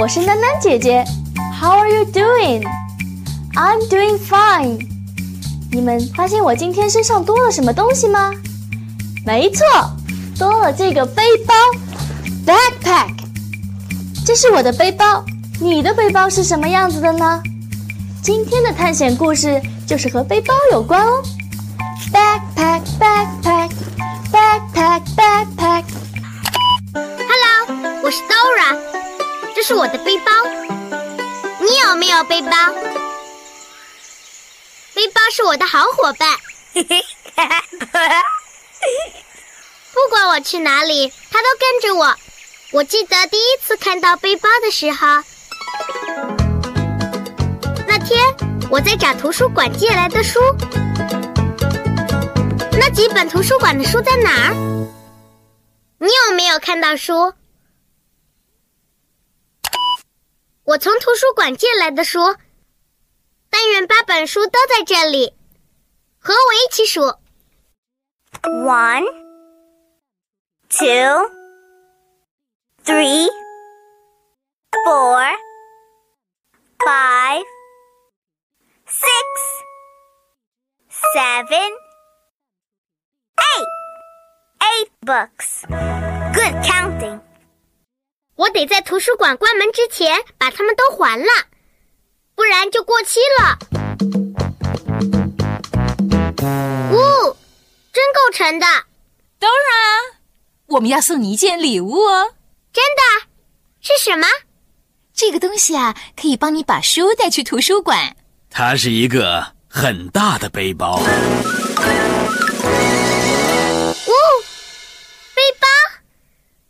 [0.00, 1.04] 我是囡囡姐姐
[1.60, 2.64] ，How are you doing?
[3.54, 4.86] I'm doing fine.
[5.72, 8.30] 你们发现我今天身上多了什么东西吗？
[9.26, 9.66] 没错，
[10.38, 11.52] 多了这个背包
[12.46, 13.10] ，backpack。
[14.24, 15.24] 这是我的背包，
[15.60, 17.42] 你的背包是什么样子的呢？
[18.22, 21.20] 今天的探险故事就是和背包有关哦。
[22.12, 23.70] Backpack, backpack,
[24.30, 25.97] backpack, backpack.
[29.68, 30.32] 是我的背包，
[31.60, 32.50] 你有没有背包？
[34.94, 36.38] 背包是我的好伙伴，
[39.92, 42.16] 不管我去哪里，它都跟着我。
[42.70, 45.06] 我记得第一次看到背包的时候，
[47.86, 48.18] 那天
[48.70, 50.40] 我在找图书馆借来的书，
[52.72, 54.54] 那几本图书馆的书在哪儿？
[55.98, 57.34] 你有没有看到书？
[60.68, 62.36] 我从图书馆借来的书，
[63.48, 65.32] 但愿八本书都在这里，
[66.18, 67.14] 和我一起数
[68.42, 69.06] ：one,
[70.68, 71.30] two,
[72.84, 73.30] three,
[74.84, 75.38] four,
[76.80, 77.44] five,
[78.86, 79.24] six,
[80.90, 81.72] seven,
[83.38, 83.68] eight.
[84.60, 85.64] Eight books.
[86.34, 87.20] Good counting.
[88.38, 91.26] 我得在图书馆关门之前把它们都还了，
[92.36, 93.58] 不然就过期了。
[96.92, 97.36] 呜，
[97.92, 98.66] 真够沉的。
[99.40, 100.14] Dora，
[100.66, 102.34] 我们要送你一件礼物哦。
[102.72, 103.26] 真的？
[103.80, 104.28] 是什么？
[105.12, 108.16] 这个东西啊，可以帮你把书带去图书馆。
[108.50, 111.00] 它是一个很大的背包。
[111.00, 111.02] 呜，
[115.34, 115.66] 背包，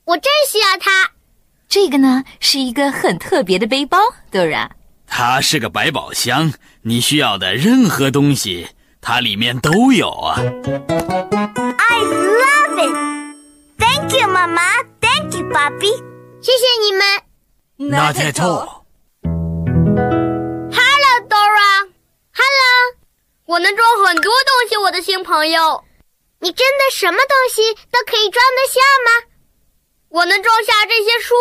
[0.07, 1.13] 我真需要它。
[1.69, 3.99] 这个呢是一个很特别的背包
[4.33, 4.71] ，Dora。
[5.07, 8.69] 它是个百宝箱，你需要的任何东西，
[9.03, 10.41] 它里面都有啊。
[10.41, 12.95] I love it.
[13.79, 14.87] Thank you, Mama.
[14.99, 15.93] Thank you, Papi.
[16.41, 17.03] 谢谢你们。
[17.77, 18.85] Not at all.
[20.73, 21.89] Hello, Dora.
[22.33, 22.97] Hello.
[23.45, 25.85] 我能装很多东西，我的新朋友。
[26.41, 29.28] 你真的什么东西都可以装得下吗？
[30.11, 31.35] 我能装下这些书。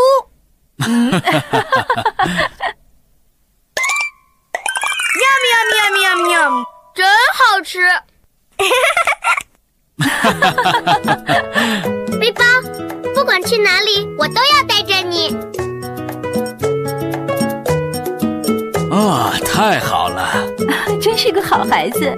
[5.17, 6.53] Yum yum yum yum yum，
[6.93, 7.79] 真好吃。
[12.19, 12.43] 背包，
[13.15, 15.35] 不管去哪里，我都要带着你。
[18.91, 20.45] 啊，太好了！
[21.01, 22.15] 真是个好孩子。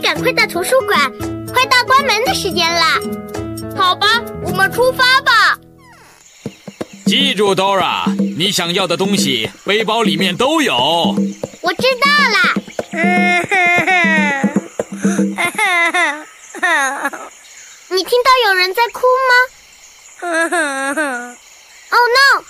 [0.00, 1.12] 赶快到图书馆，
[1.52, 2.82] 快到关门的时间了。
[3.76, 4.06] 好吧，
[4.42, 5.58] 我们出发吧。
[7.06, 8.04] 记住，Dora，
[8.36, 10.76] 你想要的东西背包里面都有。
[11.60, 12.54] 我知道了。
[17.88, 19.32] 你听到有人在哭吗
[21.90, 22.44] ？Oh no，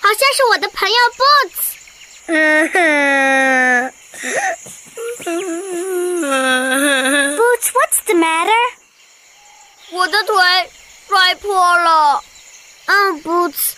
[0.00, 1.60] 好像是我的朋友 Boots。
[7.36, 8.52] Boots, what's the matter?
[9.90, 10.34] 我的腿
[11.08, 12.22] 摔破了。
[12.86, 13.74] 嗯，Boots，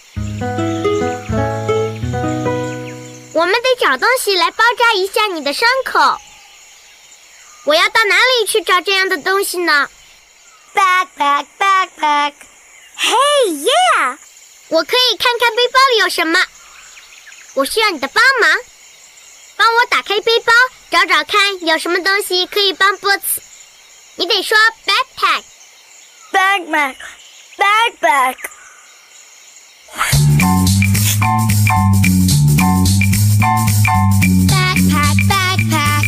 [3.34, 6.19] 我们得找东西来包扎一下你的伤口。
[7.64, 9.88] 我要到哪里去找这样的东西呢
[10.75, 12.32] ？Backpack, backpack.
[12.99, 14.19] Hey, yeah！
[14.69, 16.40] 我可以看看背包里有什么。
[17.55, 18.58] 我需要你的帮忙，
[19.56, 20.52] 帮我打开背包，
[20.90, 23.40] 找找看有什么东西可以帮 boss。
[24.16, 24.56] 你得说
[24.87, 25.43] backpack
[26.32, 26.96] backpack
[27.56, 28.37] backpack
[34.49, 36.04] backpack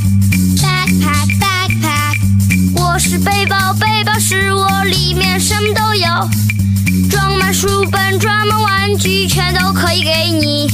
[0.60, 2.16] backpack backpack，
[2.76, 6.06] 我是背包，背包是我，里面什么都有，
[7.10, 10.68] 装满书本，装满玩具，全都可以给你。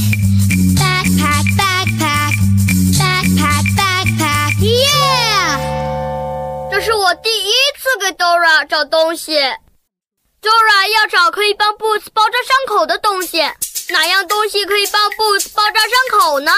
[7.99, 9.33] 给 Dora 找东西。
[10.41, 13.41] Dora 要找可以帮 Boots 包扎伤口的东西，
[13.89, 16.51] 哪样东西可以帮 Boots 包扎伤口呢？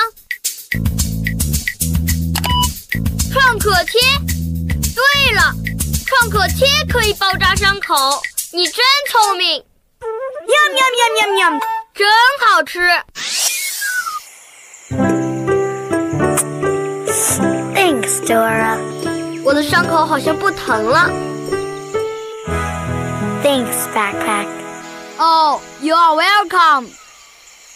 [3.34, 4.00] 创可贴。
[4.96, 5.54] 对了，
[6.06, 8.22] 创可贴可以包扎伤口。
[8.52, 9.64] 你真聪明。
[10.00, 11.60] 喵喵喵喵喵，
[11.94, 12.08] 真
[12.48, 12.80] 好吃。
[17.74, 18.78] Thanks, Dora.
[19.44, 21.10] 我的伤口好像不疼了。
[23.44, 24.48] Thanks, backpack.
[25.18, 26.88] Oh, you are welcome.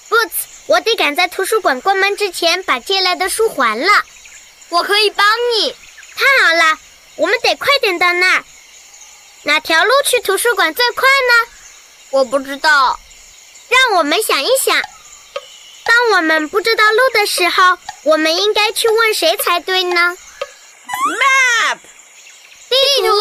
[0.09, 0.31] Boots，
[0.67, 3.91] 我得赶在图书馆关门之前把借来的书还了。
[4.69, 5.25] 我可以帮
[5.55, 5.75] 你。
[6.15, 6.79] 太好了，
[7.17, 8.43] 我们得快点到那儿。
[9.43, 11.51] 哪条路去图书馆最快呢？
[12.11, 12.97] 我不知道。
[13.69, 14.81] 让我们想一想。
[15.83, 20.17] 当我们不知道路的时候，我们应该去问谁才对呢
[20.87, 21.79] ？Map，
[22.69, 22.75] 地
[23.07, 23.13] 图。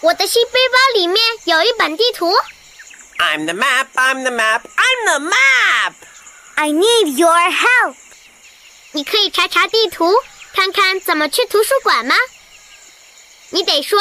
[0.00, 2.32] 我的新背包里面有一本地图。
[3.18, 3.86] I'm the map.
[3.94, 4.62] I'm the map.
[4.76, 5.94] I'm the map.
[6.54, 7.96] I need your help.
[8.92, 10.12] 你可以查查地图，
[10.54, 12.14] 看看怎么去图书馆吗？
[13.50, 14.00] 你得说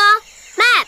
[0.56, 0.88] map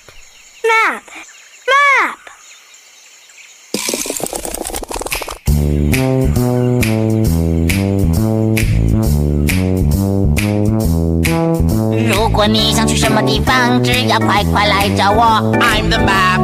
[12.34, 15.24] 果你想去什么地方，只要快快来找我。
[15.62, 16.42] I'm the map,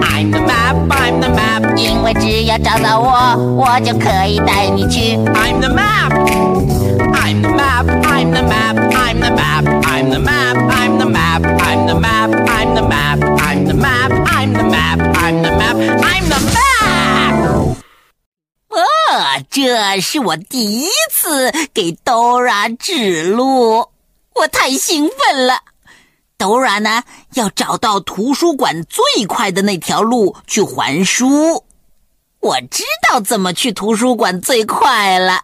[0.00, 1.76] I'm the map, I'm the map。
[1.76, 5.16] 因为只要找到我，我就可以带你去。
[5.16, 6.12] I'm the map,
[7.12, 11.42] I'm the map, I'm the map, I'm the map, I'm the map, I'm the map,
[11.58, 15.76] I'm the map, I'm the map, I'm the map, I'm the map, I'm the map,
[16.04, 17.74] I'm the map。
[18.68, 18.80] 哦，
[19.50, 23.88] 这是我第一次给 Dora 指路。
[24.34, 25.60] 我太兴奋了
[26.36, 27.04] ，Dora 呢
[27.34, 31.64] 要找到图书馆最快的那条路去还书。
[32.40, 35.42] 我知道怎么去图书馆最快了。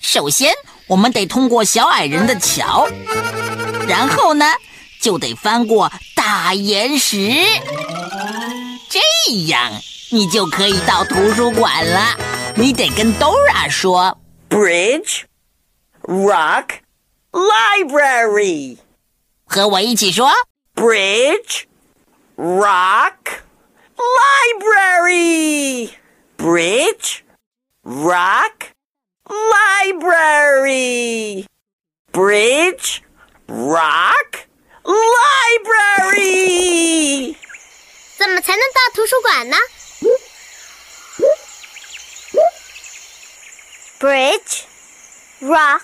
[0.00, 0.52] 首先，
[0.86, 2.86] 我们得通过小矮人的桥，
[3.88, 4.44] 然后呢
[5.00, 7.32] 就得翻过大岩石，
[8.90, 9.00] 这
[9.46, 9.72] 样
[10.10, 12.16] 你就可以到图书馆了。
[12.54, 14.18] 你得跟 Dora 说
[14.50, 15.22] ：Bridge,
[16.02, 16.83] rock。
[17.33, 18.77] Library，
[19.45, 20.29] 和我一起说：
[20.75, 21.65] Bridge,
[22.35, 23.41] rock,
[23.97, 25.91] library.
[26.37, 27.23] Bridge,
[27.83, 28.71] rock,
[29.25, 30.25] library.
[32.11, 33.01] Bridge,
[33.47, 34.47] rock,
[36.03, 36.25] library.
[38.17, 39.57] 怎么才能到图书馆呢？
[43.99, 44.63] Bridge,
[45.41, 45.83] rock.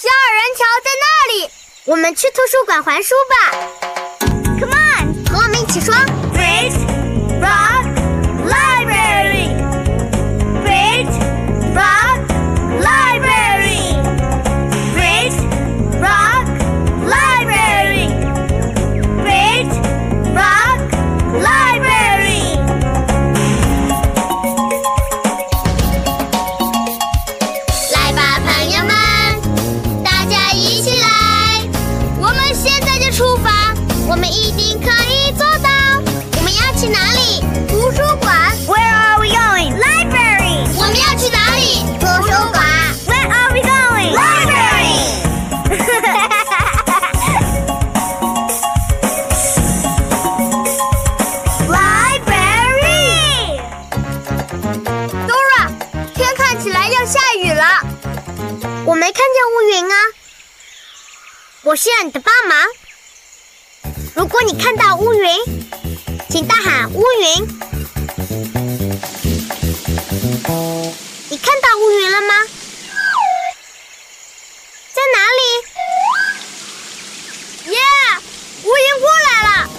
[0.00, 1.04] 小矮人桥在那
[1.34, 1.50] 里，
[1.84, 3.34] 我们去图书馆还书吧。
[4.58, 5.94] Come on，和我们一起说。
[58.90, 59.94] 我没看见乌云啊，
[61.62, 62.58] 我需要你的帮忙。
[64.16, 65.32] 如果你看到乌云，
[66.28, 67.46] 请大喊“乌云”。
[71.30, 72.34] 你看到乌云了吗？
[74.92, 75.42] 在哪里？
[77.70, 77.78] 耶！
[78.64, 79.70] 乌云过来了。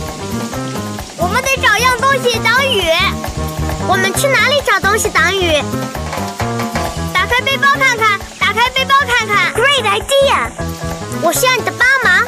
[1.17, 2.81] 我们得找样东西挡雨。
[3.89, 5.61] 我们去哪里找东西挡雨？
[8.61, 10.47] 开背包看看，Great idea！
[11.23, 12.27] 我需要你的帮忙，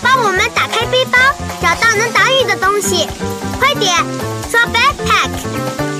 [0.00, 1.18] 帮我们打开背包，
[1.60, 3.08] 找到能挡雨的东西。
[3.58, 3.92] 快点，
[4.48, 5.91] 刷 backpack。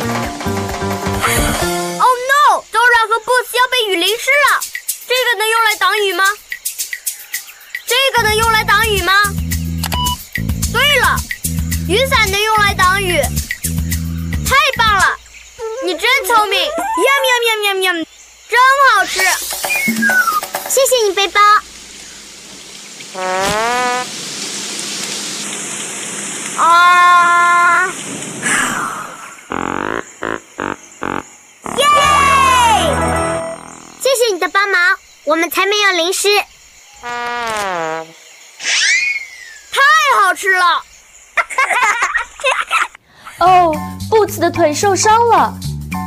[44.82, 45.54] 受伤了。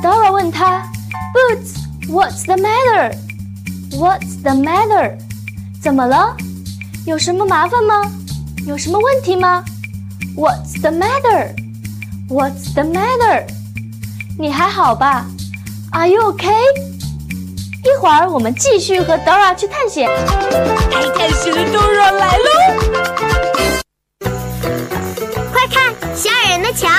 [0.03, 0.83] Dora 问他
[1.33, 5.17] ：“Boots，what's the matter？What's the matter？
[5.81, 6.35] 怎么了？
[7.05, 8.01] 有什么麻烦吗？
[8.67, 9.63] 有什么问题吗
[10.35, 13.45] ？What's the matter？What's the matter？
[14.37, 15.25] 你还好吧
[15.93, 16.51] ？Are you okay？
[17.85, 20.09] 一会儿我们继续和 Dora 去探险。
[20.09, 22.51] 爱探险的 Dora 来喽！
[25.53, 26.89] 快看，小矮人的桥！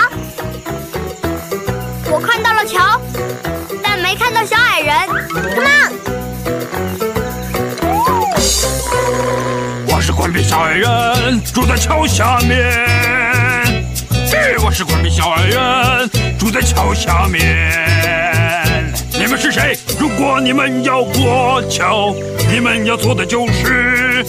[4.45, 4.97] 小矮人。
[5.55, 5.93] Come on！
[9.87, 12.66] 我是关闭小矮人，住在桥下面。
[14.64, 17.73] 我是关闭小矮人，住在桥下面。
[19.12, 19.78] 你们是谁？
[19.99, 22.14] 如果你们要过桥，
[22.50, 24.26] 你们要做的就是，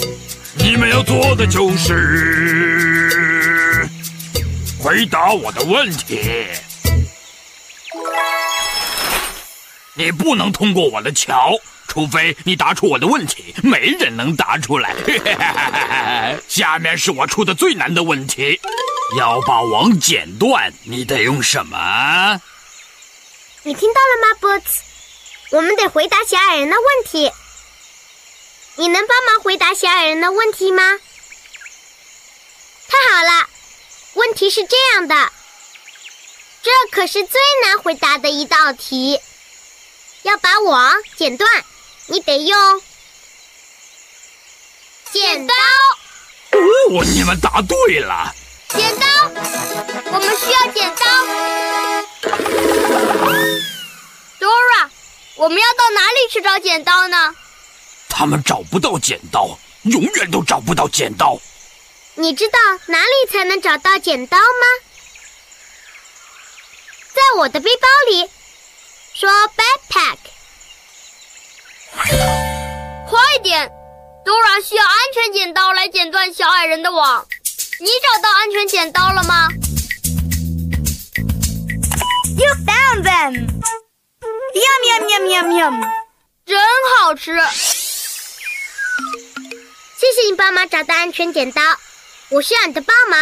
[0.55, 3.89] 你们要做的就是
[4.79, 6.45] 回答我的问题。
[9.97, 11.53] 你不能通过我的桥，
[11.87, 13.53] 除非你答出我的问题。
[13.63, 14.95] 没人能答出来。
[16.47, 18.59] 下面是我出的最难的问题：
[19.17, 22.39] 要把网剪断，你得用什么？
[23.63, 24.79] 你听到了吗，Boots？
[25.49, 27.31] 我们得回答小矮人的问题。
[28.75, 30.83] 你能帮忙回答小矮人的问题吗？
[32.87, 33.49] 太好了，
[34.13, 35.31] 问题是这样的，
[36.61, 39.19] 这可是最难回答的一道题。
[40.27, 41.50] 要把网剪断，
[42.07, 42.81] 你得用
[45.10, 45.53] 剪刀。
[46.51, 48.36] 哦，你们答对了。
[48.67, 49.05] 剪刀，
[50.12, 51.05] 我们需要剪刀。
[54.38, 54.89] Dora，
[55.36, 57.34] 我们要到哪里去找剪刀呢？
[58.10, 61.39] 他们找不到剪刀，永远都找不到剪刀。
[62.15, 64.43] 你知道哪里才能找到剪刀吗？
[67.13, 68.29] 在我的背包里。
[69.19, 70.17] 说 backpack。
[73.09, 73.67] 快点
[74.24, 77.27] ，Dora 需要安全剪刀来剪断小矮人的网。
[77.79, 79.47] 你找到安全剪刀了吗
[82.38, 83.47] ？You found them.
[84.53, 85.81] Yum yum yum yum yum.
[86.45, 86.59] 真
[87.00, 87.33] 好吃。
[89.97, 91.63] 谢谢你帮忙找到安全剪刀，
[92.29, 93.19] 我需要你的帮忙，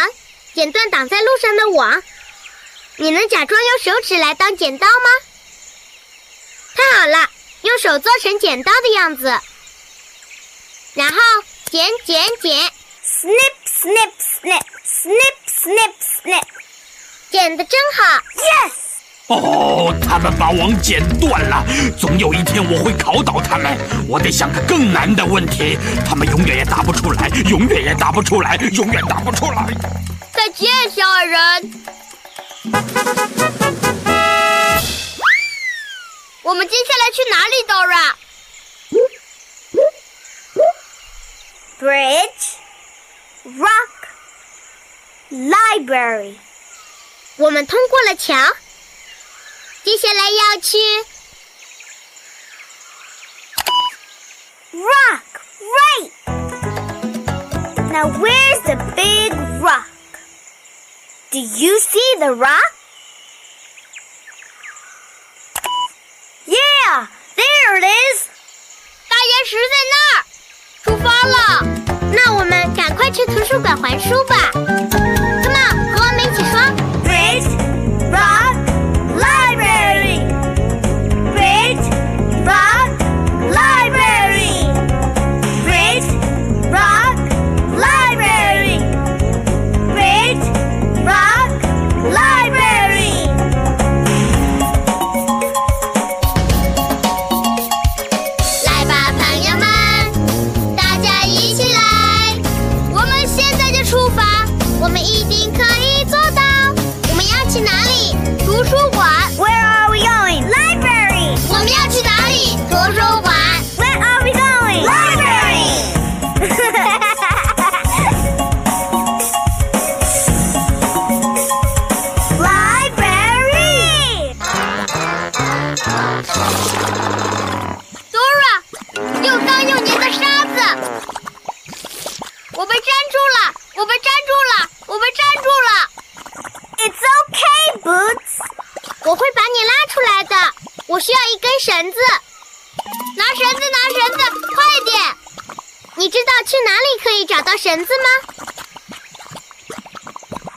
[0.52, 2.02] 剪断挡在路上的网。
[2.96, 5.08] 你能假装用手指来当剪刀吗？
[6.76, 7.30] 太好了，
[7.62, 9.40] 用手做成剪刀的样子，
[10.92, 11.16] 然后
[11.70, 12.70] 剪剪剪
[13.02, 16.42] ，snip snip snip snip snip snip，
[17.30, 18.02] 剪的真好
[18.36, 18.72] ，yes。
[19.28, 21.64] 哦，他们把网剪断了，
[21.98, 23.76] 总有一天我会考倒他们。
[24.06, 29.66] 我得想个更难的问题，他们永远也答不出来，永远也答不出来，永远答不出来。
[30.32, 31.72] 再见，小矮人。
[36.45, 37.63] 我们接下来去哪里，
[41.79, 42.57] Dora？Bridge,
[43.59, 43.89] rock,
[45.31, 46.35] library。
[47.37, 48.35] 我们通过了桥，
[49.83, 50.77] 接下来要去
[54.73, 55.21] rock.
[55.61, 56.11] Right.
[57.91, 59.85] Now where's the big rock?
[61.31, 62.73] Do you see the rock?
[69.48, 70.26] 石在那儿，
[70.82, 71.38] 出发了。
[72.12, 74.50] 那我们赶快去图书馆还书吧。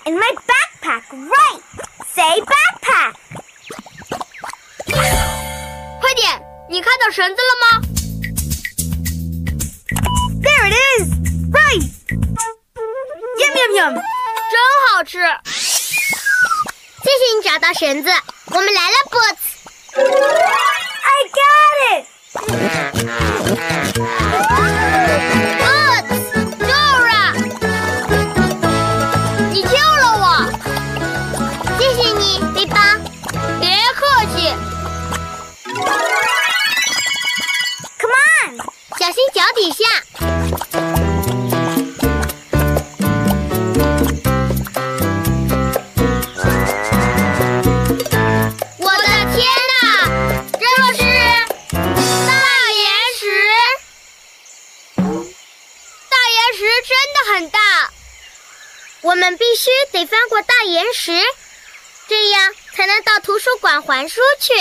[0.09, 1.61] ？In my backpack, right?
[2.15, 3.13] Say backpack.
[6.01, 6.41] 快点！
[6.67, 7.65] 你看到绳子了吗
[10.41, 11.13] ？There it is,
[11.51, 11.85] right.
[13.37, 13.93] Yum yum yum.
[14.49, 15.19] 真好吃！
[15.45, 18.09] 谢谢你找到绳子，
[18.47, 19.45] 我们来了，Boots。
[21.05, 21.29] I
[23.05, 23.38] got
[63.89, 64.53] 还书去。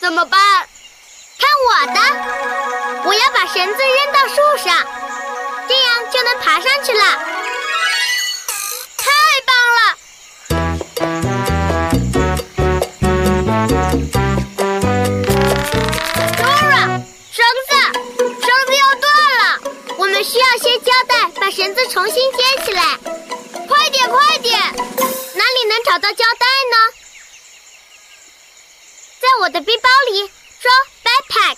[0.00, 0.40] 怎么办？
[1.36, 2.00] 看我的！
[3.06, 4.34] 我要把绳子扔到树
[4.64, 4.86] 上，
[5.68, 7.04] 这样就能爬上去了。
[8.98, 9.10] 太
[9.46, 9.78] 棒了
[16.38, 17.72] ！Dora，绳子，
[18.16, 19.04] 绳子要断
[19.38, 19.42] 了，
[19.98, 22.82] 我们需要些胶带把绳子重新接起来。
[23.68, 24.58] 快点，快点！
[25.34, 26.76] 哪里能找到胶带呢？
[29.24, 30.70] 在我的背包里，装
[31.02, 31.56] backpack。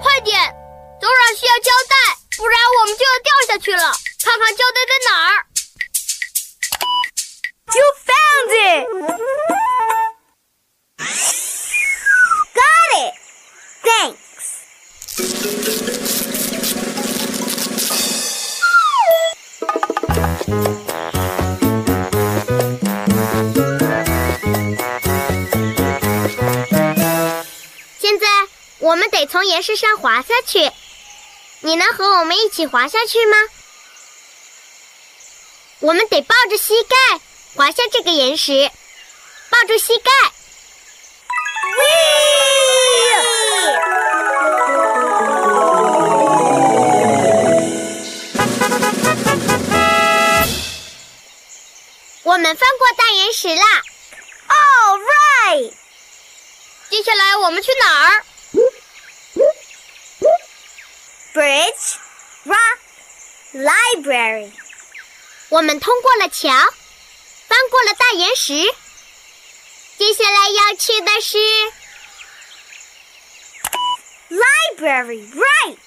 [0.00, 0.54] 快点，
[1.00, 1.96] 走软需要胶带，
[2.36, 3.92] 不然我们就要掉下去了。
[4.22, 5.44] 看看胶带在哪儿。
[7.74, 8.86] You found it.
[12.54, 13.14] Got it.
[13.82, 14.22] Thanks.
[28.84, 30.70] 我们得从岩石上滑下去，
[31.60, 33.36] 你能和我们一起滑下去吗？
[35.78, 36.94] 我们得抱着膝盖
[37.54, 38.70] 滑下这个岩石，
[39.48, 40.10] 抱住膝盖。
[52.22, 53.64] 我们翻过大岩石啦
[54.48, 55.72] ，All right。
[56.90, 58.26] 接下来我们去哪儿
[61.33, 61.97] ？Bridge,
[62.45, 62.79] rock,
[63.53, 64.51] library。
[65.49, 66.49] 我们通过了桥，
[67.47, 68.53] 翻过了大岩石。
[69.97, 71.37] 接下来要去的是
[74.29, 75.77] library, right?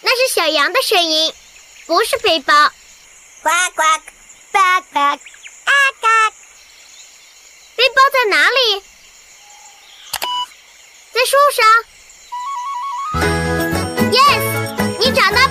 [0.00, 1.34] 那是小羊的声音，
[1.86, 2.72] 不是背包。
[3.42, 3.82] 呱呱
[4.52, 5.18] ，backpack，
[5.64, 6.32] 啊嘎。
[7.94, 8.82] 包在哪里？
[11.12, 11.64] 在树上。
[14.12, 14.42] Yes，
[14.98, 15.48] 你找到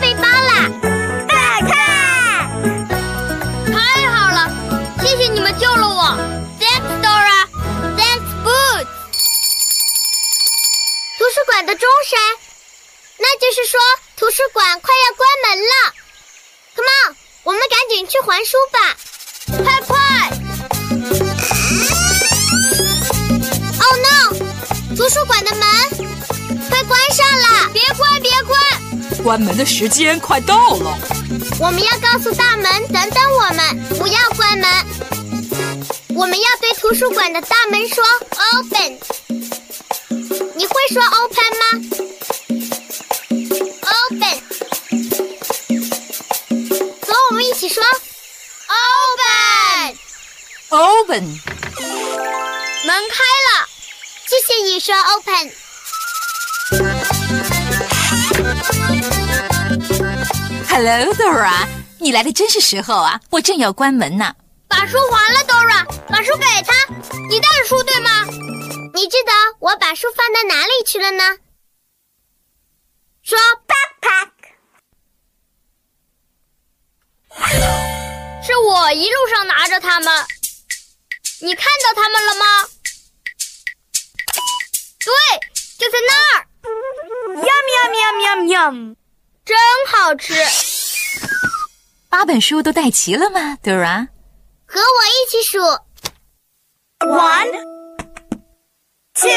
[29.35, 29.41] 关！
[29.41, 30.97] 门的时间快到了。
[31.59, 34.69] 我们要告诉大门等等我们，不要关门。
[36.15, 38.01] 我们要对图书馆的大门说
[38.53, 38.97] “open”。
[40.55, 41.65] 你会说 “open” 吗
[43.81, 44.41] ？open。
[47.01, 47.83] 走我们一起说
[48.69, 49.97] “open”。
[50.69, 51.23] Open，
[52.85, 53.17] 门开
[53.49, 53.67] 了。
[54.27, 55.64] 谢谢你说 “open”。
[60.75, 61.65] Hello Dora，
[62.01, 63.17] 你来的真是时候啊！
[63.29, 64.35] 我正要关门呢。
[64.67, 66.73] 把书还了，Dora，把书给他。
[67.29, 68.25] 你带书对吗？
[68.93, 71.37] 你知道我把书放到哪里去了呢？
[73.23, 74.31] 说 “backpack”。
[78.45, 80.25] 是我一路上拿着它们。
[81.39, 82.45] 你看到它们了吗？
[84.99, 85.39] 对，
[85.79, 86.47] 就在那儿。
[87.33, 88.95] Yum yum yum yum yum！
[89.45, 89.55] 真
[89.87, 90.33] 好吃。
[92.09, 94.07] 八本书都带齐了吗，Dora？
[94.65, 95.59] 和我一起数
[97.05, 97.51] One,
[99.13, 99.29] two,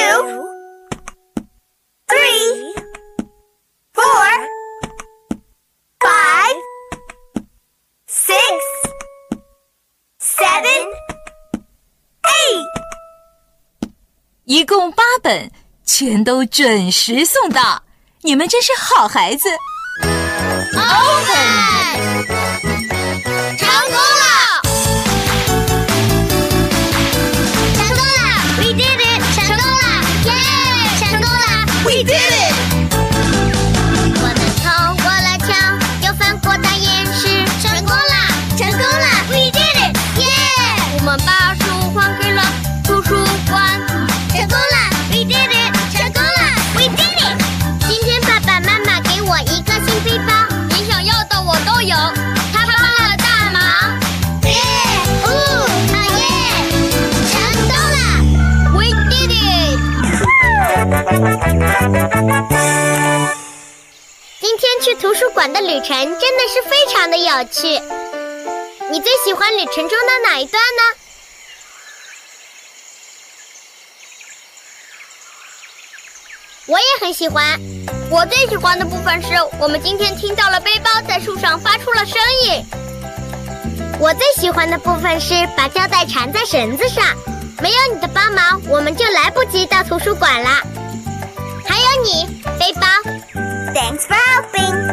[2.06, 2.74] three,
[3.92, 4.48] four,
[6.00, 6.56] five,
[8.08, 8.32] six,
[10.18, 10.88] seven,
[12.22, 13.90] eight.
[14.44, 15.50] 一共八本，
[15.84, 17.82] 全都准时送到。
[18.22, 19.48] 你们真是好孩子。
[20.88, 22.57] Open。
[65.00, 67.80] 图书馆的旅程真的是非常的有趣。
[68.90, 70.82] 你最喜欢旅程中的哪一段呢？
[76.66, 77.58] 我也很喜欢。
[78.10, 79.28] 我最喜欢的部分是
[79.60, 82.64] 我们今天听到了背包在树上发出了声音。
[84.00, 87.04] 我最喜欢的部分是把胶带缠在绳子上，
[87.60, 90.62] 没有你的帮忙，我们就来不及到图书馆啦。
[91.64, 92.26] 还有你，
[92.58, 92.86] 背包。
[93.74, 94.87] Thanks for helping。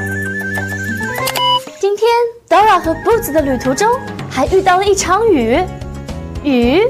[2.75, 3.89] 今天 Dora 和 Boots 的旅途中
[4.29, 5.57] 还遇到了一场雨，
[6.43, 6.83] 雨，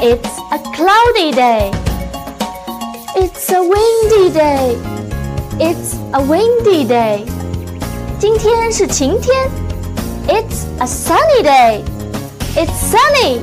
[0.00, 1.72] It's a cloudy day.
[3.16, 4.76] It's a windy day.
[5.58, 7.26] It's a windy day.
[8.20, 9.50] 今天是晴天。
[10.33, 11.83] It's a sunny day.
[12.55, 13.41] It's sunny.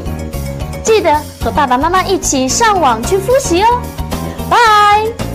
[0.83, 3.83] 记得和爸爸妈妈一起上网去复习哦。
[4.49, 5.13] Bye.“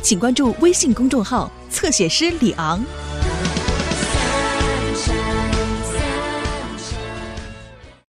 [0.00, 2.82] 请关注微信公众号“侧写师李昂”。